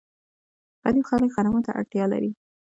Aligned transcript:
غریب 0.83 1.05
خلک 1.09 1.29
غنمو 1.35 1.59
ته 1.65 1.71
اړتیا 1.79 2.05
لري. 2.13 2.31